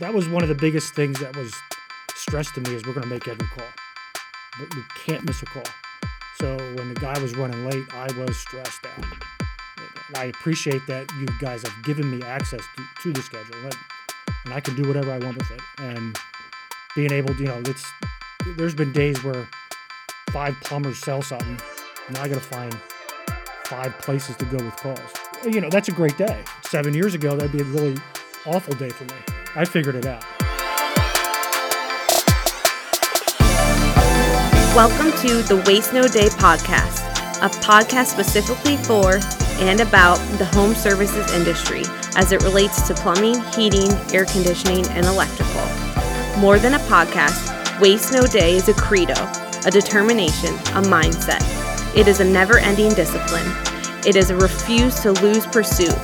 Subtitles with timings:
[0.00, 1.54] that was one of the biggest things that was
[2.14, 3.66] stressed to me is we're going to make every call.
[4.58, 5.64] But we can't miss a call.
[6.38, 9.04] So when the guy was running late, I was stressed out.
[10.08, 13.74] And I appreciate that you guys have given me access to, to the schedule, and,
[14.44, 15.60] and I can do whatever I want with it.
[15.78, 16.18] And
[16.94, 17.84] being able to, you know, it's
[18.56, 19.48] there's been days where
[20.30, 21.58] five plumbers sell something,
[22.08, 22.74] and I got to find
[23.64, 24.98] five places to go with calls.
[25.44, 26.42] You know, that's a great day.
[26.62, 27.96] Seven years ago, that'd be a really
[28.46, 29.33] awful day for me.
[29.56, 30.24] I figured it out.
[34.74, 37.04] Welcome to the Waste No Day podcast,
[37.40, 39.20] a podcast specifically for
[39.62, 41.84] and about the home services industry
[42.16, 45.62] as it relates to plumbing, heating, air conditioning, and electrical.
[46.40, 49.14] More than a podcast, Waste No Day is a credo,
[49.64, 51.44] a determination, a mindset.
[51.96, 53.46] It is a never ending discipline.
[54.04, 55.94] It is a refuse to lose pursuit.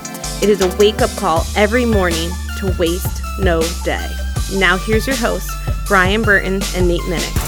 [0.40, 4.10] It is a wake up call every morning to waste no day.
[4.54, 5.52] Now, here's your hosts,
[5.86, 7.46] Brian Burton and Nate Minnick.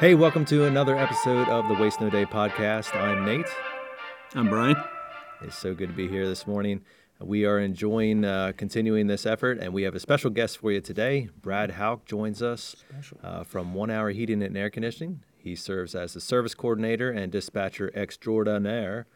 [0.00, 2.94] Hey, welcome to another episode of the Waste No Day podcast.
[2.94, 3.48] I'm Nate.
[4.36, 4.76] I'm Brian.
[5.42, 6.82] It's so good to be here this morning.
[7.20, 10.80] We are enjoying uh, continuing this effort, and we have a special guest for you
[10.80, 11.30] today.
[11.42, 12.76] Brad Hauk joins us
[13.24, 15.24] uh, from One Hour Heating and Air Conditioning.
[15.48, 19.06] He serves as the service coordinator and dispatcher extraordinaire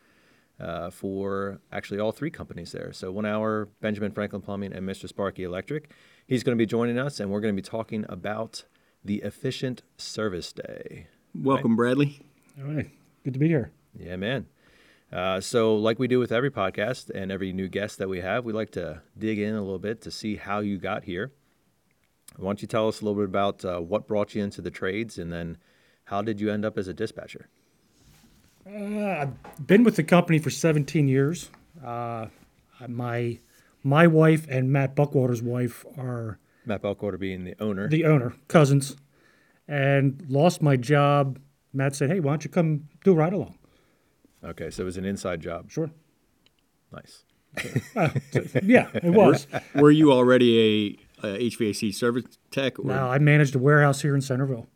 [0.58, 2.90] uh, for actually all three companies there.
[2.94, 5.06] So, One Hour, Benjamin Franklin Plumbing, and Mr.
[5.06, 5.90] Sparky Electric.
[6.26, 8.64] He's going to be joining us, and we're going to be talking about
[9.04, 11.08] the Efficient Service Day.
[11.34, 12.22] Welcome, Bradley.
[12.58, 12.90] All right.
[13.24, 13.70] Good to be here.
[13.94, 14.46] Yeah, man.
[15.12, 18.46] Uh, so, like we do with every podcast and every new guest that we have,
[18.46, 21.30] we like to dig in a little bit to see how you got here.
[22.38, 24.70] Why don't you tell us a little bit about uh, what brought you into the
[24.70, 25.58] trades and then
[26.12, 27.48] how did you end up as a dispatcher?
[28.66, 31.48] Uh, I've been with the company for 17 years.
[31.82, 32.26] Uh,
[32.86, 33.38] my
[33.82, 37.88] my wife and Matt Buckwater's wife are Matt Buckwater being the owner.
[37.88, 38.94] the owner, cousins,
[39.66, 41.38] and lost my job.
[41.72, 43.58] Matt said, "Hey, why don't you come do a ride along?"
[44.44, 45.70] okay, so it was an inside job.
[45.70, 45.90] Sure.
[46.92, 47.24] Nice.
[48.62, 49.46] Yeah, it was.
[49.74, 52.78] Were you already a, a HVAC service tech?
[52.78, 54.66] Or, now I managed a warehouse here in Centerville,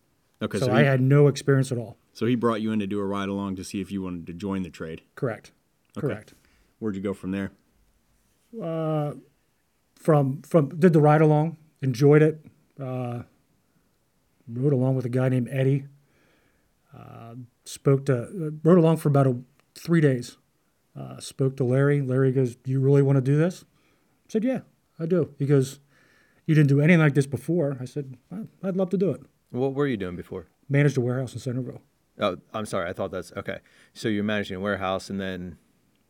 [0.42, 1.96] Okay, so so, I had no experience at all.
[2.12, 4.26] so he brought you in to do a ride along to see if you wanted
[4.26, 5.02] to join the trade.
[5.14, 5.50] Correct.
[5.96, 6.34] Correct.
[6.78, 7.52] Where'd you go from there?
[8.62, 9.14] Uh,
[9.94, 12.44] From from did the ride along, enjoyed it.
[12.78, 13.22] Uh,
[14.46, 15.86] rode along with a guy named Eddie.
[16.96, 19.36] Uh, spoke to rode along for about a,
[19.74, 20.36] three days.
[20.94, 22.00] Uh, spoke to Larry.
[22.02, 23.64] Larry goes, "Do you really want to do this?"
[24.28, 24.60] I said, "Yeah,
[24.98, 25.80] I do." He goes,
[26.46, 29.22] "You didn't do anything like this before." I said, "I- "I'd love to do it."
[29.56, 30.46] What were you doing before?
[30.68, 31.80] Managed a warehouse in Centerville.
[32.18, 32.88] Oh, I'm sorry.
[32.88, 33.58] I thought that's okay.
[33.92, 35.58] So you're managing a warehouse, and then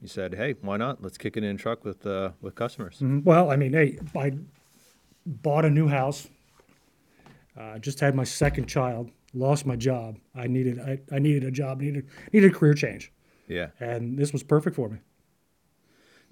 [0.01, 1.03] you said, "Hey, why not?
[1.03, 3.25] Let's kick it in a truck with uh, with customers." Mhm.
[3.25, 4.33] Well, I mean, hey, I
[5.25, 6.29] bought a new house.
[7.57, 9.11] Uh, just had my second child.
[9.35, 10.17] Lost my job.
[10.35, 11.81] I needed I, I needed a job.
[11.81, 13.13] Needed needed a career change,
[13.49, 13.69] Yeah.
[13.81, 14.99] and this was perfect for me.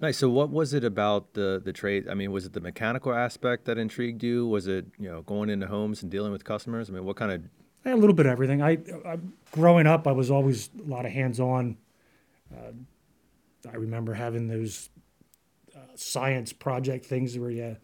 [0.01, 0.17] Nice.
[0.17, 2.07] So, what was it about the the trade?
[2.09, 4.45] I mean, was it the mechanical aspect that intrigued you?
[4.47, 6.89] Was it you know going into homes and dealing with customers?
[6.89, 7.41] I mean, what kind of
[7.91, 8.61] a little bit of everything.
[8.61, 9.17] I, I
[9.51, 11.77] growing up, I was always a lot of hands on.
[12.53, 12.71] Uh,
[13.71, 14.89] I remember having those
[15.75, 17.77] uh, science project things where you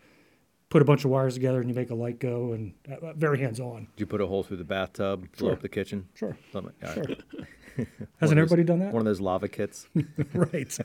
[0.69, 3.39] put a bunch of wires together and you make a light go, and uh, very
[3.39, 3.87] hands on.
[3.95, 5.53] did you put a hole through the bathtub, blow Sure.
[5.53, 6.07] up the kitchen?
[6.13, 6.73] Sure, Something.
[6.93, 7.03] sure.
[7.03, 7.21] right.
[7.77, 8.93] Hasn't those- everybody done that?
[8.93, 9.87] One of those lava kits.
[10.33, 10.77] right.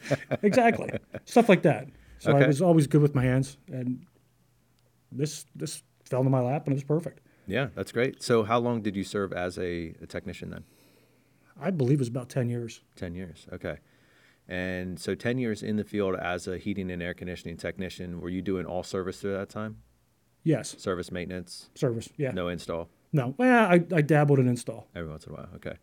[0.42, 0.90] Exactly.
[1.24, 1.88] Stuff like that.
[2.18, 2.44] So Okay.
[2.44, 4.06] I was always good with my hands, and
[5.12, 7.20] this this fell into my lap, and it was perfect.
[7.46, 8.22] yeah, that's great.
[8.22, 10.64] So, how long did you serve as a, a technician then?
[11.60, 12.80] I believe it was about ten years.
[12.96, 13.46] Ten years.
[13.52, 13.78] Okay.
[14.48, 18.20] And so, ten years in the field as a heating and air conditioning technician.
[18.20, 19.78] Were you doing all service through that time?
[20.44, 22.08] Yes, Service, maintenance, service.
[22.16, 22.30] Yeah.
[22.30, 22.88] no install.
[23.12, 23.34] No.
[23.36, 24.86] Well, I, I dabbled in install.
[24.94, 25.48] Every once in a while.
[25.56, 25.76] Okay.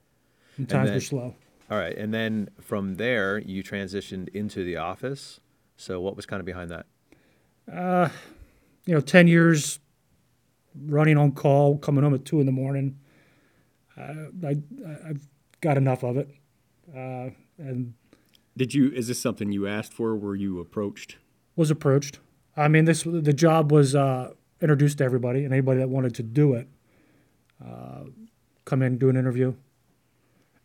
[0.58, 1.36] And times then- were slow.
[1.72, 5.40] All right, and then from there you transitioned into the office.
[5.78, 6.86] So what was kind of behind that?
[8.86, 9.80] You know, ten years
[10.86, 13.00] running on call, coming home at two in the morning.
[13.98, 15.28] Uh, I, I I've
[15.62, 16.30] got enough of it,
[16.94, 17.94] uh, and
[18.58, 18.92] Did you?
[18.92, 20.16] Is this something you asked for?
[20.16, 21.18] Were you approached?
[21.56, 22.20] was approached.
[22.58, 26.24] I mean, this the job was uh, introduced to everybody, and anybody that wanted to
[26.24, 26.68] do it,
[27.64, 28.04] uh,
[28.66, 29.54] come in, do an interview,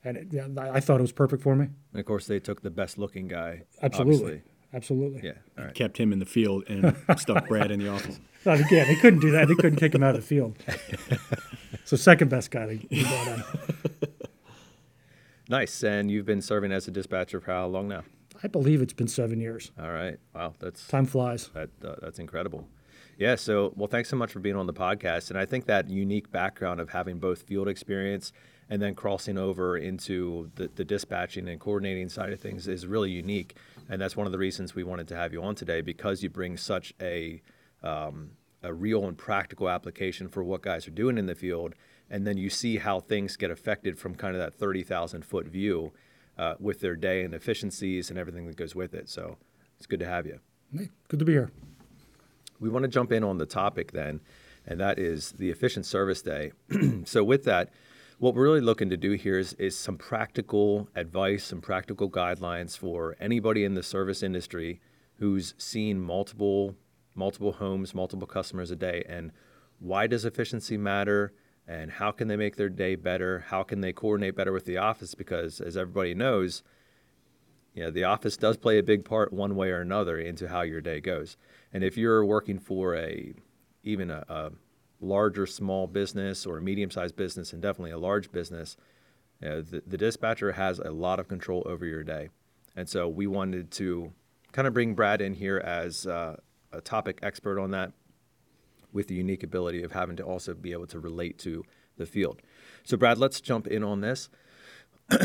[0.08, 1.66] and it, yeah, I I thought it was perfect for me.
[1.92, 3.62] And of course, they took the best-looking guy.
[3.82, 4.42] Absolutely, obviously.
[4.74, 5.20] absolutely.
[5.24, 5.32] Yeah.
[5.58, 5.74] All right.
[5.74, 8.18] Kept him in the field and stuck Brad in the office.
[8.44, 8.86] Not again.
[8.86, 9.48] They couldn't do that.
[9.48, 10.56] They couldn't take him out of the field.
[11.84, 13.42] so second best guy they, they brought in.
[15.48, 15.82] Nice.
[15.82, 18.02] And you've been serving as a dispatcher for how long now?
[18.42, 19.72] I believe it's been seven years.
[19.80, 20.18] All right.
[20.34, 21.48] Wow, that's Time flies.
[21.54, 22.68] that uh, that's incredible.
[23.16, 23.34] Yeah.
[23.34, 25.30] So, well, thanks so much for being on the podcast.
[25.30, 28.32] And I think that unique background of having both field experience
[28.70, 33.10] and then crossing over into the, the dispatching and coordinating side of things is really
[33.10, 33.56] unique.
[33.88, 36.28] And that's one of the reasons we wanted to have you on today because you
[36.28, 37.40] bring such a
[37.82, 38.30] um,
[38.62, 41.74] a real and practical application for what guys are doing in the field,
[42.10, 45.46] and then you see how things get affected from kind of that thirty thousand foot
[45.46, 45.92] view
[46.36, 49.08] uh, with their day and efficiencies and everything that goes with it.
[49.08, 49.36] So
[49.76, 50.40] it's good to have you.
[50.76, 51.50] Hey, good to be here.
[52.60, 54.20] We want to jump in on the topic then,
[54.66, 56.52] and that is the efficient service day.
[57.04, 57.70] so with that,
[58.18, 62.76] what we're really looking to do here is, is some practical advice, some practical guidelines
[62.76, 64.80] for anybody in the service industry
[65.18, 66.74] who's seen multiple
[67.14, 69.32] multiple homes, multiple customers a day, and
[69.80, 71.32] why does efficiency matter?
[71.66, 73.44] And how can they make their day better?
[73.48, 75.14] How can they coordinate better with the office?
[75.14, 76.62] Because as everybody knows,
[77.74, 80.62] you know, the office does play a big part one way or another into how
[80.62, 81.36] your day goes.
[81.72, 83.34] And if you're working for a
[83.82, 84.50] even a, a
[85.00, 88.76] larger small business or a medium-sized business and definitely a large business,
[89.40, 92.28] you know, the, the dispatcher has a lot of control over your day.
[92.76, 94.12] And so we wanted to
[94.52, 96.36] kind of bring Brad in here as uh,
[96.72, 97.92] a topic expert on that
[98.92, 101.64] with the unique ability of having to also be able to relate to
[101.96, 102.40] the field.
[102.84, 104.28] So Brad, let's jump in on this.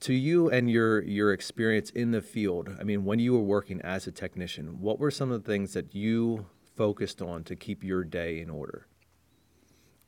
[0.00, 3.80] to you and your your experience in the field, I mean, when you were working
[3.82, 6.46] as a technician, what were some of the things that you
[6.76, 8.86] focused on to keep your day in order?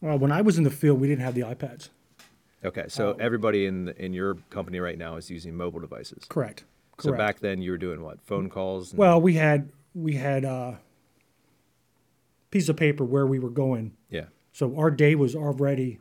[0.01, 1.91] Well, when I was in the field, we didn't have the iPads.
[2.65, 6.25] Okay, so everybody in in your company right now is using mobile devices.
[6.29, 6.65] Correct.
[6.99, 8.21] So back then you were doing what?
[8.21, 8.91] Phone calls?
[8.91, 10.79] and- well, we had we had a
[12.51, 14.27] piece of paper where we were going, yeah.
[14.53, 16.01] so our day was already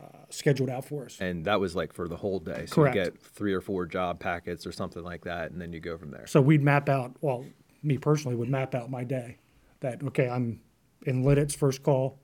[0.00, 1.18] uh, scheduled out for us.
[1.20, 2.66] And that was like for the whole day.
[2.66, 2.96] So Correct.
[2.96, 5.96] you get three or four job packets or something like that, and then you go
[5.96, 6.26] from there.
[6.26, 7.14] So we'd map out.
[7.20, 7.44] Well,
[7.82, 9.38] me personally would map out my day.
[9.80, 10.60] That okay, I'm
[11.06, 12.18] in Lititz first call.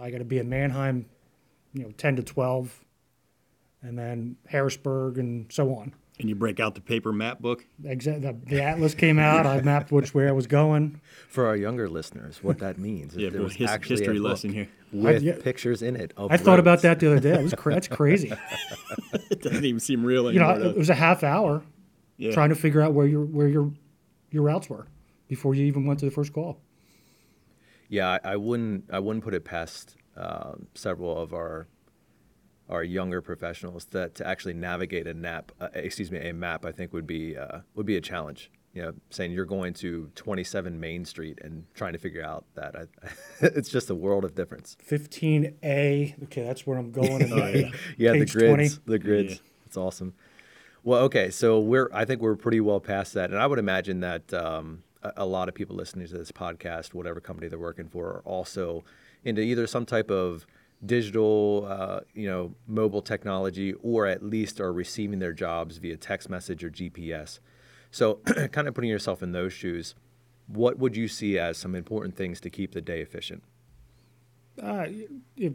[0.00, 1.06] I got to be in Manheim,
[1.72, 2.84] you know, ten to twelve,
[3.82, 5.94] and then Harrisburg and so on.
[6.20, 7.66] And you break out the paper map book.
[7.82, 9.46] Exa- the, the atlas came out.
[9.46, 11.00] I mapped which way I was going.
[11.28, 14.20] For our younger listeners, what that means is Yeah, there was his- actually history a
[14.20, 14.68] book lesson here.
[14.92, 15.34] with yeah.
[15.42, 16.12] pictures in it.
[16.16, 17.32] Of I thought about that the other day.
[17.34, 18.32] It was cra- that's crazy.
[19.30, 21.62] It doesn't even seem real You know, it was a half hour
[22.16, 22.32] yeah.
[22.32, 23.72] trying to figure out where your where your
[24.30, 24.86] your routes were
[25.28, 26.60] before you even went to the first call.
[27.94, 28.90] Yeah, I, I wouldn't.
[28.90, 31.68] I wouldn't put it past um, several of our
[32.68, 36.64] our younger professionals that to actually navigate a nap, uh, excuse me, a map.
[36.66, 38.50] I think would be uh, would be a challenge.
[38.72, 42.74] You know, saying you're going to 27 Main Street and trying to figure out that
[42.74, 43.08] I,
[43.40, 44.76] it's just a world of difference.
[44.90, 46.24] 15A.
[46.24, 47.22] Okay, that's where I'm going.
[47.22, 47.70] And yeah.
[47.96, 48.68] Yeah, the grids, 20.
[48.86, 49.34] the grids.
[49.34, 49.38] Yeah.
[49.66, 50.14] It's awesome.
[50.82, 54.00] Well, okay, so we're I think we're pretty well past that, and I would imagine
[54.00, 54.82] that um,
[55.16, 58.84] a, lot of people listening to this podcast, whatever company they're working for, are also
[59.24, 60.46] into either some type of
[60.84, 66.28] digital, uh, you know, mobile technology, or at least are receiving their jobs via text
[66.28, 67.38] message or GPS.
[67.90, 68.14] So,
[68.52, 69.94] kind of putting yourself in those shoes,
[70.46, 73.42] what would you see as some important things to keep the day efficient?
[74.62, 74.86] uh,
[75.36, 75.52] the,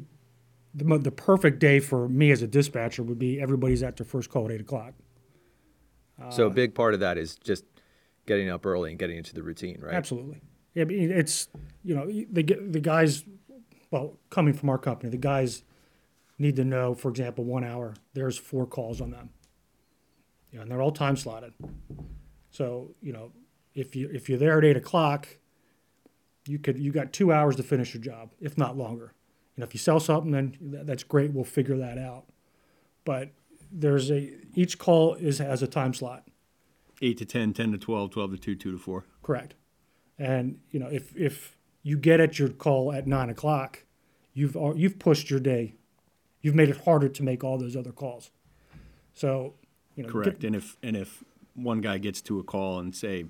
[0.74, 4.46] the perfect day for me as a dispatcher would be everybody's at their first call
[4.46, 4.94] at eight o'clock.
[6.30, 7.64] so, Uh, a big part of that is just
[8.30, 9.94] getting up early and getting into the routine, right?
[9.94, 10.42] Absolutely.
[10.74, 11.50] Yeah, it's
[11.84, 13.26] you know the the guys,
[13.92, 15.64] well, coming from our company, the guys
[16.38, 16.94] need to know.
[16.94, 19.32] For example, one hour there's four calls on them.
[20.54, 21.54] Yeah, and they're all time slotted.
[22.52, 23.34] So you know,
[23.74, 25.28] if you if you're there at eight o'clock,
[26.48, 29.14] you could you got two hours to finish your job, if not longer.
[29.60, 30.56] Know, if you sell something, then
[30.86, 31.34] that's great.
[31.34, 32.28] We'll figure that out.
[33.04, 33.32] But
[33.70, 36.29] there's a each call is has a time slot.
[37.02, 39.06] 8 to 10, 10 to 12, 12 to 2, 2 to 4.
[39.24, 39.56] Correct.
[40.18, 43.86] And you know, if if you get at your call at nine o'clock,
[44.34, 45.76] you've uh, you've pushed your day.
[46.42, 48.32] You've made it harder to make all those other calls.
[49.14, 49.54] So,
[49.96, 50.40] you know, Correct.
[50.40, 53.26] get- And if and if one guy gets to a call and say,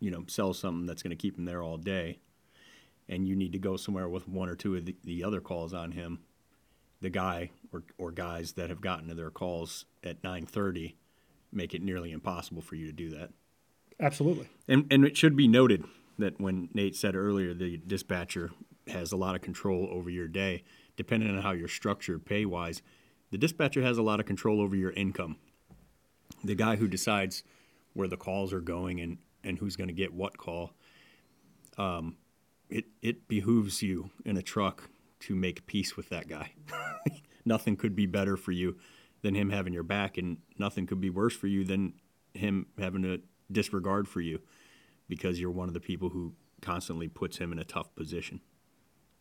[0.00, 2.18] you know, sell something that's going to keep him there all day,
[3.08, 5.72] and you need to go somewhere with one or two of the, the other calls
[5.72, 6.20] on him,
[7.00, 10.94] the guy or, or guys that have gotten to their calls at 9:30
[11.52, 13.30] make it nearly impossible for you to do that.
[14.00, 14.48] absolutely.
[14.68, 15.84] And and it should be noted
[16.18, 18.50] that when Nate said earlier, the dispatcher
[18.88, 20.64] has a lot of control over your day,
[20.96, 22.82] depending on how you're structured pay wise.
[23.30, 25.36] The dispatcher has a lot of control over your income.
[26.44, 27.42] The guy who decides
[27.94, 30.72] where the calls are going and, and who's going to get what call,
[31.78, 32.16] um,
[32.68, 34.88] it it behooves you in a truck
[35.20, 36.52] to make peace with that guy.
[37.44, 38.76] Nothing could be better for you
[39.22, 41.94] than him having your back, and nothing could be worse for you than
[42.34, 43.18] him having a
[43.50, 44.40] disregard for you
[45.08, 48.40] because you're one of the people who constantly puts him in a tough position.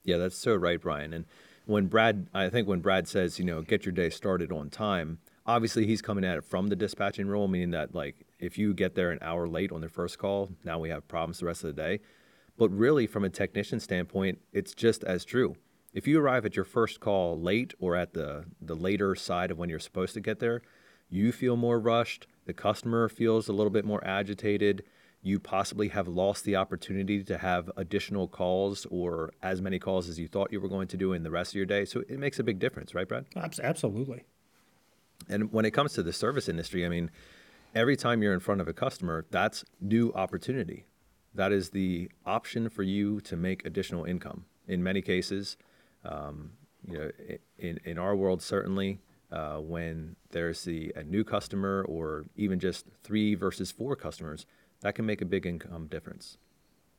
[0.03, 1.13] Yeah, that's so right, Brian.
[1.13, 1.25] And
[1.65, 5.19] when Brad, I think when Brad says, you know, get your day started on time,
[5.45, 8.95] obviously he's coming at it from the dispatching role, meaning that like if you get
[8.95, 11.75] there an hour late on their first call, now we have problems the rest of
[11.75, 11.99] the day.
[12.57, 15.55] But really, from a technician standpoint, it's just as true.
[15.93, 19.57] If you arrive at your first call late or at the, the later side of
[19.57, 20.61] when you're supposed to get there,
[21.09, 22.27] you feel more rushed.
[22.45, 24.83] The customer feels a little bit more agitated.
[25.21, 30.17] You possibly have lost the opportunity to have additional calls or as many calls as
[30.17, 31.83] you thought you were going to do in the rest of your day.
[31.83, 33.25] So it makes a big difference, right, Brad?
[33.35, 34.23] Absolutely.
[35.29, 37.11] And when it comes to the service industry, I mean,
[37.75, 40.85] every time you're in front of a customer, that's new opportunity.
[41.35, 44.45] That is the option for you to make additional income.
[44.67, 45.57] In many cases,
[46.05, 46.51] um,
[46.87, 47.11] you know,
[47.57, 48.99] in, in our world, certainly,
[49.31, 54.45] uh, when there's the, a new customer or even just three versus four customers,
[54.81, 56.37] that can make a big income difference.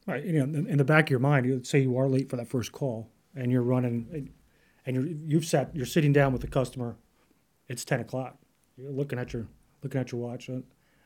[0.06, 0.24] Right.
[0.24, 2.48] You know, in, the back of your mind, you say you are late for that
[2.48, 4.30] first call, and you're running,
[4.84, 6.96] and you're you've sat, you're sitting down with the customer.
[7.68, 8.36] It's ten o'clock.
[8.76, 9.46] You're looking at your
[9.82, 10.50] looking at your watch.
[10.50, 10.58] uh,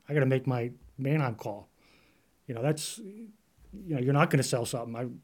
[0.08, 1.68] I got to make my man on call.
[2.46, 5.20] You know, that's you know, you're not going to sell something.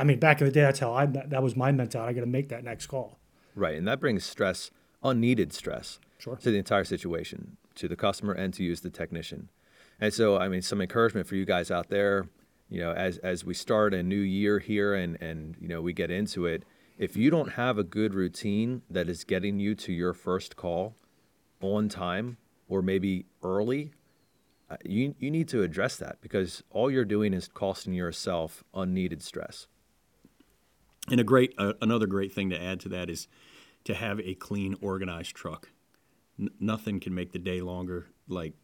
[0.00, 2.10] I, mean, back in the day, that's how I that, that was my mentality.
[2.10, 3.18] I got to make that next call.
[3.54, 4.70] Right, and that brings stress,
[5.02, 6.36] unneeded stress, Sure.
[6.36, 9.50] to the entire situation, to the customer and to you as the technician.
[10.00, 12.28] And so, I mean, some encouragement for you guys out there.
[12.70, 15.92] You know, as as we start a new year here, and and you know we
[15.92, 16.64] get into it.
[16.96, 20.94] If you don't have a good routine that is getting you to your first call
[21.60, 22.36] on time
[22.68, 23.90] or maybe early,
[24.70, 29.22] uh, you you need to address that because all you're doing is costing yourself unneeded
[29.22, 29.66] stress.
[31.10, 33.26] And a great, uh, another great thing to add to that is
[33.84, 35.70] to have a clean, organized truck.
[36.38, 38.54] N- nothing can make the day longer like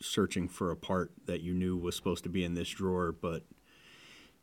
[0.00, 3.44] searching for a part that you knew was supposed to be in this drawer, but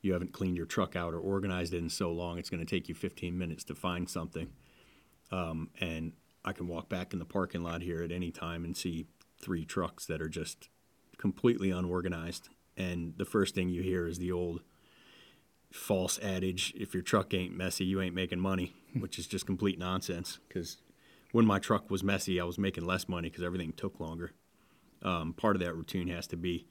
[0.02, 2.38] you haven't cleaned your truck out or organized it in so long.
[2.38, 4.50] It's going to take you 15 minutes to find something.
[5.32, 6.14] Um, and
[6.44, 9.08] I can walk back in the parking lot here at any time and see
[9.42, 10.70] three trucks that are just
[11.18, 12.50] completely unorganized.
[12.78, 14.62] And the first thing you hear is the old
[15.72, 19.80] false adage if your truck ain't messy, you ain't making money, which is just complete
[19.80, 20.40] nonsense.
[20.48, 20.78] Because
[21.32, 24.32] when my truck was messy, I was making less money because everything took longer.
[25.02, 26.66] Um, part of that routine has to be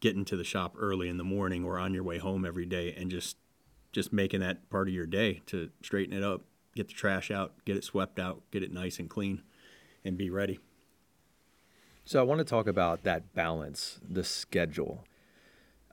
[0.00, 2.92] getting to the shop early in the morning or on your way home every day
[2.92, 3.36] and just
[3.92, 6.42] just making that part of your day to straighten it up,
[6.74, 9.40] get the trash out, get it swept out, get it nice and clean,
[10.04, 10.58] and be ready.
[12.04, 15.04] So I want to talk about that balance, the schedule.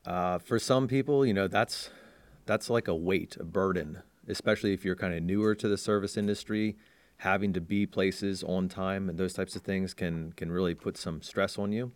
[0.05, 1.91] Uh, for some people, you know, that's
[2.51, 6.17] that's like a weight, a burden, especially if you're kind of newer to the service
[6.17, 6.75] industry.
[7.19, 10.97] Having to be places on time and those types of things can can really put
[10.97, 11.93] some stress on you.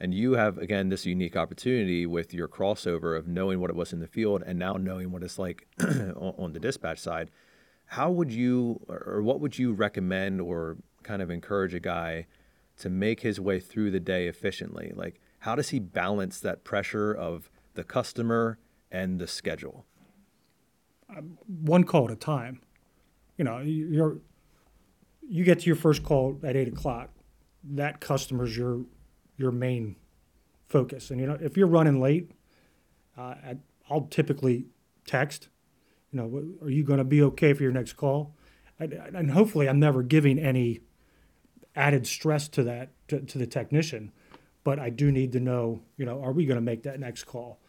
[0.00, 3.92] And you have again this unique opportunity with your crossover of knowing what it was
[3.92, 5.68] in the field and now knowing what it's like
[6.16, 7.30] on the dispatch side.
[7.84, 12.26] How would you or what would you recommend or kind of encourage a guy
[12.78, 14.92] to make his way through the day efficiently?
[14.96, 18.58] Like, how does he balance that pressure of the customer
[18.90, 19.86] and the schedule?
[21.46, 22.60] one call at a time.
[23.38, 24.20] You know, you- you're
[25.28, 27.10] you get to your first call at eight o'clock.
[27.64, 28.84] That customer's your
[29.36, 29.96] your main
[30.66, 32.30] focus, and you know if you're running late,
[33.16, 33.54] uh,
[33.88, 34.66] I'll typically
[35.04, 35.48] text.
[36.10, 38.34] You know, are you going to be okay for your next call?
[38.78, 40.80] And, and hopefully, I'm never giving any
[41.74, 44.12] added stress to that to, to the technician,
[44.64, 45.82] but I do need to know.
[45.96, 47.60] You know, are we going to make that next call?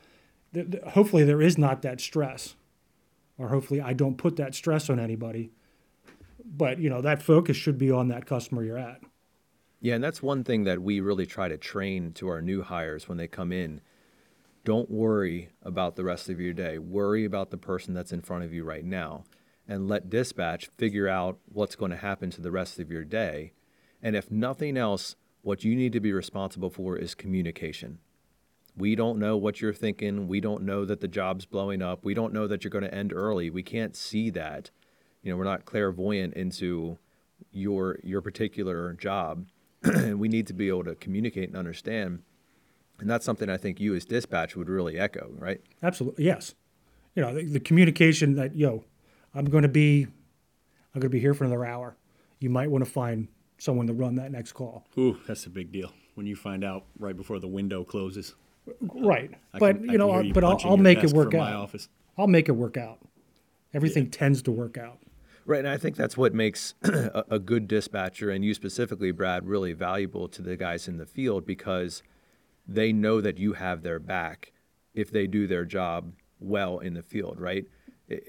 [0.57, 2.55] Th- th- hopefully, there is not that stress
[3.37, 5.51] or hopefully I don't put that stress on anybody.
[6.43, 9.01] But you know that focus should be on that customer you're at.
[9.79, 13.07] Yeah, and that's one thing that we really try to train to our new hires
[13.07, 13.81] when they come in.
[14.65, 16.79] Don't worry about the rest of your day.
[16.79, 19.23] Worry about the person that's in front of you right now
[19.67, 23.53] and let dispatch figure out what's going to happen to the rest of your day.
[24.01, 27.99] And if nothing else, what you need to be responsible for is communication.
[28.77, 30.27] We don't know what you're thinking.
[30.27, 32.05] We don't know that the job's blowing up.
[32.05, 33.49] We don't know that you're going to end early.
[33.49, 34.69] We can't see that.
[35.23, 36.99] You know, we're not clairvoyant into
[37.51, 39.47] your your particular job.
[39.83, 42.21] we need to be able to communicate and understand.
[42.99, 45.61] And that's something I think you as dispatch would really echo, right?
[45.83, 46.55] Absolutely, yes.
[47.15, 48.83] You know the, the communication that yo,
[49.33, 51.97] I'm going to be, I'm going to be here for another hour.
[52.39, 54.85] You might want to find someone to run that next call.
[54.97, 58.35] Ooh, that's a big deal when you find out right before the window closes.
[58.81, 61.39] Right, I but can- you know, can but I'll, I'll make it work out.
[61.39, 61.89] My office.
[62.17, 62.99] I'll make it work out.
[63.73, 64.99] Everything tends to work out.
[65.45, 69.47] Right, and I think that's what makes a, a good dispatcher, and you specifically, Brad,
[69.47, 72.03] really valuable to the guys in the field because
[72.67, 74.51] they know that you have their back
[74.93, 77.65] if they do their job well in the field, right?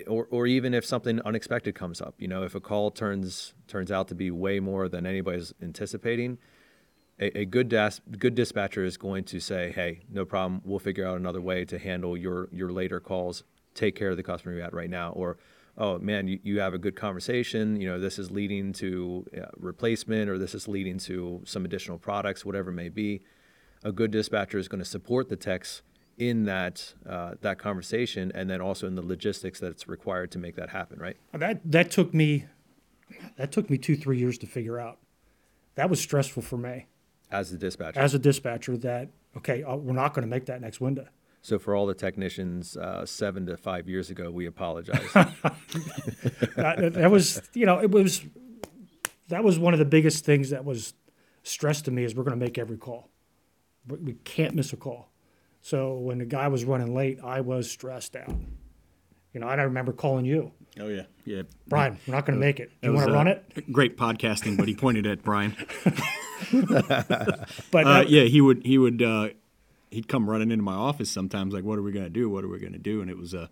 [0.07, 3.91] Or, or even if something unexpected comes up, you know, if a call turns turns
[3.91, 6.39] out to be way more than anybody's anticipating,
[7.21, 7.75] a, a good
[8.19, 10.63] good dispatcher is going to say, "Hey, no problem.
[10.65, 13.45] We'll figure out another way to handle your your later calls.
[13.75, 15.39] Take care of the customer you're at right now." Or,
[15.77, 17.81] "Oh man, you, you have a good conversation.
[17.81, 21.99] You know, this is leading to uh, replacement, or this is leading to some additional
[21.99, 23.23] products, whatever it may be."
[23.85, 25.83] A good dispatcher is going to support the techs
[26.17, 30.57] in that uh, that conversation, and then also in the logistics that's required to make
[30.57, 30.99] that happen.
[30.99, 31.17] Right?
[31.33, 32.47] That that took me
[33.37, 34.99] that took me two three years to figure out.
[35.75, 36.87] That was stressful for me
[37.31, 38.01] As the dispatcher.
[38.01, 38.77] as a dispatcher.
[38.77, 41.07] That okay, uh, we're not going to make that next window.
[41.43, 45.13] so for all the technicians, uh, seven to five years ago, we apologize.
[45.13, 48.23] that, that was you know it was
[49.29, 50.95] that was one of the biggest things that was
[51.43, 53.11] stressed to me is we're going to make every call
[53.87, 55.11] we, we can't miss a call
[55.61, 58.35] so when the guy was running late i was stressed out
[59.33, 61.43] you know i remember calling you Oh yeah, yeah.
[61.67, 64.57] brian we're not going to make it do you want to run it Great podcasting,
[64.57, 65.57] but he pointed at Brian.
[66.53, 69.29] but Uh, yeah, he would he would uh,
[69.91, 72.31] he'd come running into my office sometimes like, "What are we gonna do?
[72.31, 73.47] What are we gonna do?" And it was a, uh,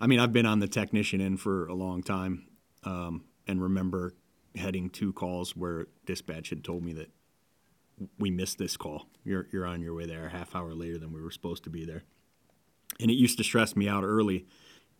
[0.00, 2.46] I mean, I've been on the technician end for a long time,
[2.84, 4.14] um, and remember
[4.56, 7.10] heading two calls where dispatch had told me that
[8.18, 9.06] we missed this call.
[9.24, 11.70] You're you're on your way there a half hour later than we were supposed to
[11.70, 12.04] be there,
[12.98, 14.46] and it used to stress me out early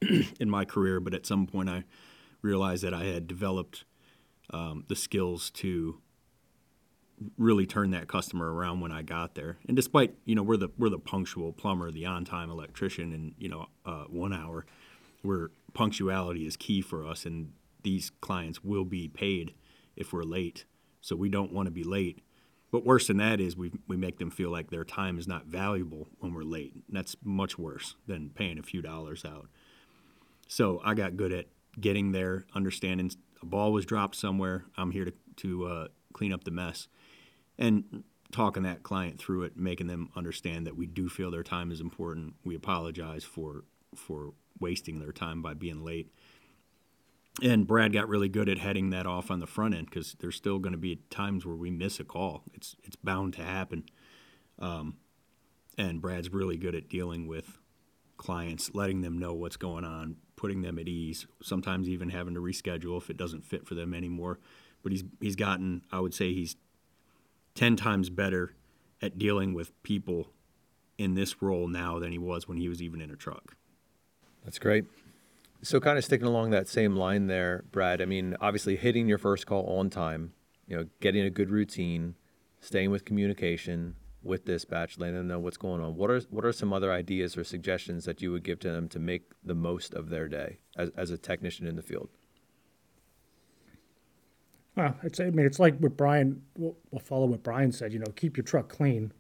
[0.41, 1.85] in my career, but at some point I
[2.43, 3.85] realized that I had developed
[4.51, 6.01] um, the skills to
[7.39, 9.59] really turn that customer around when I got there.
[9.67, 13.35] And despite you know we're the we're the punctual plumber, the on time electrician, and
[13.39, 14.67] you know uh, one hour,
[15.23, 19.55] where punctuality is key for us, and these clients will be paid
[19.97, 20.65] if we're late.
[21.01, 22.21] So we don't want to be late.
[22.73, 25.47] But worse than that is we we make them feel like their time is not
[25.47, 26.75] valuable when we're late.
[26.75, 29.49] And that's much worse than paying a few dollars out.
[30.49, 31.47] So I got good at
[31.81, 33.11] getting there, understanding
[33.43, 34.65] a ball was dropped somewhere.
[34.77, 36.89] I'm here to to uh, clean up the mess,
[37.59, 41.71] and talking that client through it, making them understand that we do feel their time
[41.71, 42.35] is important.
[42.45, 46.11] We apologize for for wasting their time by being late.
[47.43, 50.37] And Brad got really good at heading that off on the front end because there's
[50.37, 52.45] still going to be times where we miss a call.
[52.55, 53.85] It's it's bound to happen.
[54.59, 54.97] Um,
[55.77, 57.59] and Brad's really good at dealing with
[58.17, 61.27] clients, letting them know what's going on, putting them at ease.
[61.43, 64.39] Sometimes even having to reschedule if it doesn't fit for them anymore.
[64.83, 66.57] But he's he's gotten, I would say, he's
[67.55, 68.55] ten times better
[69.03, 70.31] at dealing with people
[70.99, 73.57] in this role now than he was when he was even in a truck.
[74.45, 74.85] That's great.
[75.63, 78.01] So, kind of sticking along that same line there, Brad.
[78.01, 80.33] I mean, obviously, hitting your first call on time,
[80.69, 82.15] you know, getting a good routine,
[82.61, 83.97] staying with communication
[84.27, 85.97] with dispatch, letting them know what's going on.
[85.97, 88.89] What are what are some other ideas or suggestions that you would give to them
[88.89, 92.09] to make the most of their day as, as a technician in the field?
[94.77, 96.43] well, it's, I mean, it's like what Brian.
[96.57, 97.93] We'll, we'll follow what Brian said.
[97.93, 99.13] You know, keep your truck clean.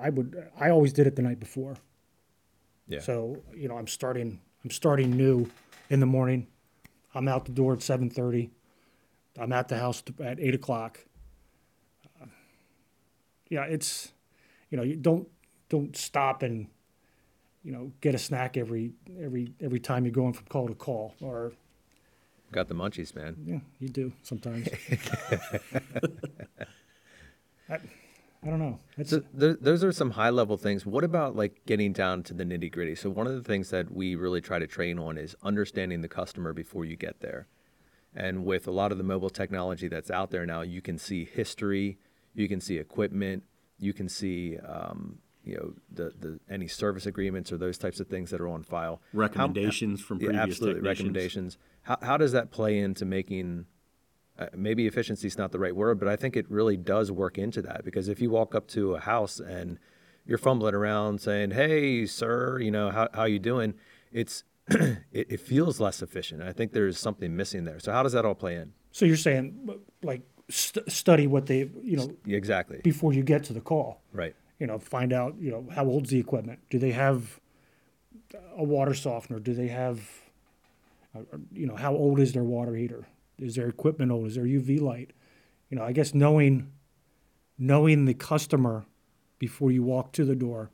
[0.00, 0.50] I would.
[0.58, 1.76] I always did it the night before.
[2.88, 3.00] Yeah.
[3.00, 4.40] So you know, I'm starting.
[4.64, 5.48] I'm starting new
[5.90, 6.48] in the morning.
[7.14, 8.50] I'm out the door at seven thirty.
[9.38, 11.04] I'm at the house at eight o'clock.
[13.50, 14.12] Yeah, it's
[14.70, 15.28] you know you don't
[15.68, 16.66] don't stop and
[17.62, 21.14] you know get a snack every every every time you're going from call to call
[21.20, 21.52] or
[22.50, 23.36] Got the munchies, man.
[23.44, 24.68] yeah you do sometimes.
[27.68, 27.74] I,
[28.42, 28.78] I don't know.
[28.96, 30.86] That's, So th- those are some high level things.
[30.86, 32.94] What about like getting down to the nitty gritty?
[32.94, 36.08] So one of the things that we really try to train on is understanding the
[36.08, 37.46] customer before you get there.
[38.14, 41.24] And with a lot of the mobile technology that's out there now, you can see
[41.26, 41.98] history,
[42.34, 43.42] you can see equipment,
[43.78, 48.06] you can see um, you know the, the any service agreements or those types of
[48.08, 49.00] things that are on file.
[49.12, 50.98] How- Recommendations from yeah, previous absolutely technicians.
[50.98, 51.58] recommendations.
[51.82, 53.66] How how does that play into making
[54.38, 57.38] uh, maybe efficiency is not the right word, but I think it really does work
[57.38, 59.78] into that because if you walk up to a house and
[60.26, 63.74] you're fumbling around saying, "Hey, sir, you know how how you doing?"
[64.12, 66.42] It's it, it feels less efficient.
[66.42, 67.80] I think there's something missing there.
[67.80, 68.72] So how does that all play in?
[68.90, 69.68] so you're saying
[70.02, 72.80] like st- study what they you know Exactly.
[72.82, 74.02] before you get to the call.
[74.12, 74.34] Right.
[74.58, 76.58] you know, find out, you know, how old's the equipment?
[76.70, 77.38] Do they have
[78.56, 79.38] a water softener?
[79.38, 80.00] Do they have,
[81.14, 81.20] uh,
[81.52, 83.06] you know, how old is their water heater?
[83.38, 84.26] Is their equipment old?
[84.26, 85.12] Is their UV light?
[85.70, 86.72] You know, I guess knowing,
[87.56, 88.84] knowing the customer
[89.38, 90.70] before you walk to the door,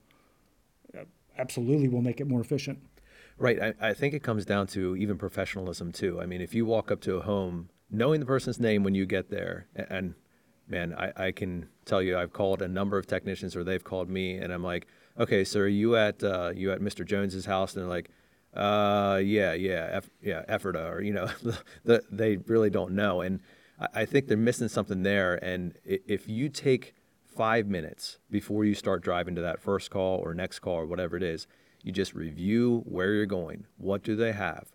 [0.96, 1.04] uh,
[1.36, 2.78] absolutely will make it more efficient.
[3.36, 3.60] Right.
[3.60, 6.20] I, I think it comes down to even professionalism too.
[6.22, 9.06] I mean, if you walk up to a home knowing the person's name when you
[9.06, 10.14] get there, a- and
[10.68, 14.08] man, I, I can tell you, I've called a number of technicians or they've called
[14.08, 14.86] me, and I'm like,
[15.18, 17.04] okay, so are you at uh, you at Mr.
[17.04, 17.74] Jones's house?
[17.74, 18.10] And they're like,
[18.54, 21.28] uh, yeah, yeah, F, yeah, Ephrata, or you know,
[21.84, 23.40] the, they really don't know, and
[23.78, 25.42] I, I think they're missing something there.
[25.44, 30.34] And if you take five minutes before you start driving to that first call or
[30.34, 31.46] next call or whatever it is,
[31.82, 33.66] you just review where you're going.
[33.76, 34.73] What do they have?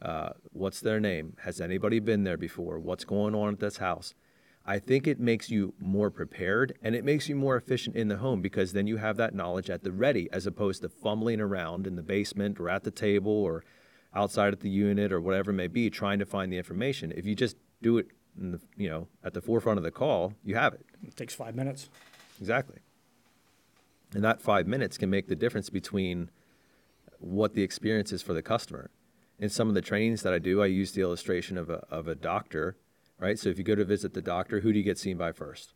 [0.00, 1.36] Uh, what's their name?
[1.42, 2.78] Has anybody been there before?
[2.78, 4.14] What's going on at this house?
[4.64, 8.18] I think it makes you more prepared and it makes you more efficient in the
[8.18, 11.86] home because then you have that knowledge at the ready as opposed to fumbling around
[11.86, 13.64] in the basement or at the table or
[14.14, 17.12] outside at the unit or whatever it may be trying to find the information.
[17.16, 18.08] If you just do it
[18.38, 20.84] in the, you know, at the forefront of the call, you have it.
[21.02, 21.88] It takes five minutes.
[22.38, 22.76] Exactly.
[24.14, 26.30] And that five minutes can make the difference between
[27.18, 28.90] what the experience is for the customer.
[29.38, 32.08] In some of the trainings that I do, I use the illustration of a, of
[32.08, 32.76] a doctor,
[33.18, 33.38] right?
[33.38, 35.74] So if you go to visit the doctor, who do you get seen by first?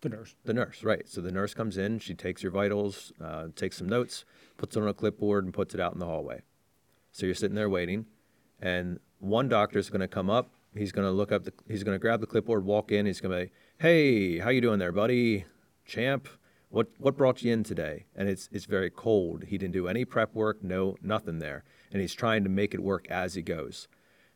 [0.00, 0.34] The nurse.
[0.44, 1.08] The nurse, right.
[1.08, 4.24] So the nurse comes in, she takes your vitals, uh, takes some notes,
[4.58, 6.42] puts it on a clipboard, and puts it out in the hallway.
[7.12, 8.06] So you're sitting there waiting,
[8.60, 10.50] and one doctor is going to come up.
[10.76, 11.44] He's going to look up.
[11.44, 13.06] The, he's going to grab the clipboard, walk in.
[13.06, 15.44] He's going to be, "Hey, how you doing there, buddy?
[15.86, 16.28] Champ,
[16.68, 19.44] what what brought you in today?" And it's it's very cold.
[19.44, 21.62] He didn't do any prep work, no nothing there,
[21.94, 23.86] and he's trying to make it work as he goes.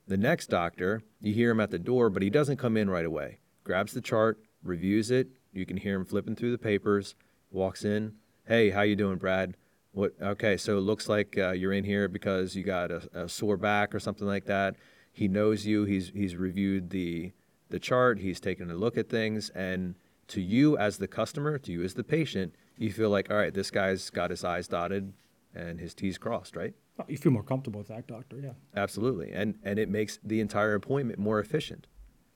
[0.07, 3.05] The next doctor, you hear him at the door, but he doesn't come in right
[3.05, 3.41] away.
[3.65, 5.29] Grabs the chart, reviews it.
[5.53, 7.17] You can hear him flipping through the papers.
[7.51, 8.15] Walks in.
[8.47, 9.57] Hey, how you doing, Brad?
[9.91, 10.15] What?
[10.23, 13.57] Okay, so it looks like uh, you're in here because you got a, a sore
[13.57, 14.77] back or something like that.
[15.11, 15.85] He knows you.
[15.85, 17.33] He's he's reviewed the
[17.71, 18.21] the chart.
[18.21, 19.97] He's taken a look at things, and
[20.29, 23.53] to you as the customer, to you as the patient, you feel like, all right,
[23.53, 25.13] this guy's got his I's dotted
[25.59, 26.75] and his T's crossed, right?
[26.97, 28.53] Well, You feel more comfortable with that doctor, yeah.
[28.77, 31.87] Absolutely, and and it makes the entire appointment more efficient.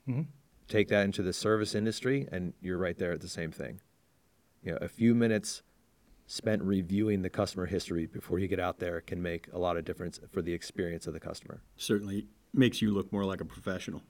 [0.09, 0.23] Mm-hmm.
[0.69, 3.81] Take that into the service industry, and you're right there at the same thing.
[4.63, 5.63] You know, a few minutes
[6.27, 9.85] spent reviewing the customer history before you get out there can make a lot of
[9.85, 11.63] difference for the experience of the customer.
[11.77, 14.03] Certainly makes you look more like a professional.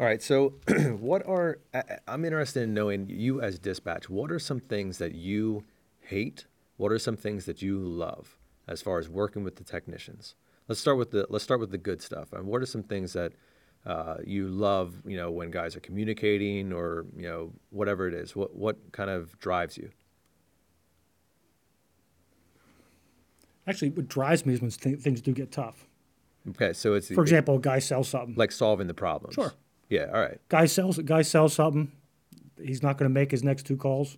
[0.00, 0.54] All right, so
[0.98, 4.08] what are I- I- I'm interested in knowing you as dispatch.
[4.10, 5.64] What are some things that you
[6.00, 6.46] hate?
[6.76, 10.34] What are some things that you love as far as working with the technicians?
[10.68, 12.32] Let's start with the let's start with the good stuff.
[12.32, 13.32] And what are some things that
[13.86, 14.94] uh, you love?
[15.06, 18.34] You know, when guys are communicating or you know whatever it is.
[18.36, 19.90] What what kind of drives you?
[23.66, 25.86] Actually, what drives me is when th- things do get tough.
[26.50, 28.34] Okay, so it's For example, a guy sells something.
[28.36, 29.34] like solving the problems.
[29.34, 29.52] Sure.
[29.88, 30.06] Yeah.
[30.12, 30.38] All right.
[30.48, 31.90] guy sells guy sells something.
[32.62, 34.16] He's not going to make his next two calls.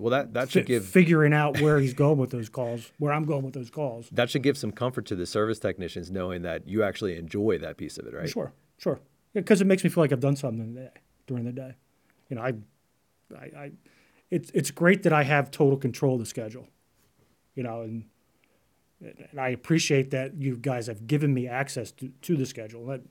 [0.00, 3.24] Well, that that should give figuring out where he's going with those calls, where I'm
[3.24, 4.08] going with those calls.
[4.10, 7.76] that should give some comfort to the service technicians knowing that you actually enjoy that
[7.76, 8.28] piece of it, right?
[8.28, 9.00] Sure, sure.
[9.34, 10.90] Because it makes me feel like I've done something in the day,
[11.26, 11.74] during the day.
[12.30, 12.54] You know, I,
[13.36, 13.72] I, I,
[14.30, 16.66] it's it's great that I have total control of the schedule.
[17.54, 18.04] You know, and
[19.02, 23.02] and I appreciate that you guys have given me access to, to the schedule, that,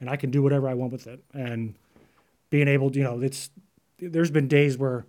[0.00, 1.22] and I can do whatever I want with it.
[1.32, 1.74] And
[2.50, 3.50] being able to, you know, it's
[3.98, 5.06] there's been days where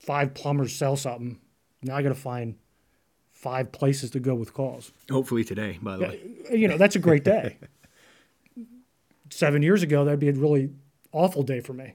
[0.00, 1.38] five plumbers sell something.
[1.82, 2.56] Now I got to find
[3.32, 4.92] five places to go with calls.
[5.10, 6.20] Hopefully today, by the way.
[6.50, 7.56] Uh, you know, that's a great day.
[9.30, 10.70] Seven years ago, that'd be a really
[11.12, 11.94] awful day for me.